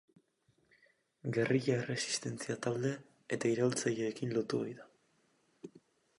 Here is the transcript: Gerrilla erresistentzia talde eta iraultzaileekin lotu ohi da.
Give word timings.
Gerrilla 1.35 1.75
erresistentzia 1.81 2.57
talde 2.67 2.95
eta 3.39 3.53
iraultzaileekin 3.53 4.35
lotu 4.39 4.65
ohi 4.67 4.75
da. 4.81 4.93